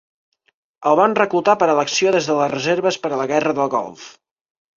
El 0.91 0.95
van 0.99 1.13
reclutar 1.19 1.55
per 1.63 1.67
a 1.73 1.75
l'acció 1.81 2.15
des 2.15 2.31
de 2.31 2.39
les 2.41 2.51
reserves 2.55 2.99
per 3.05 3.13
a 3.13 3.21
la 3.21 3.29
Guerra 3.35 3.55
del 3.61 3.71
Golf. 3.77 4.11